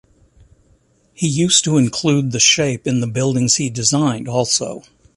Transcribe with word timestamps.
He 1.13 1.27
used 1.27 1.63
to 1.63 1.77
include 1.77 2.31
the 2.31 2.39
shape 2.39 2.87
in 2.87 3.01
the 3.01 3.07
buildings 3.07 3.57
he 3.57 3.69
designed 3.69 4.27
also. 4.27 4.81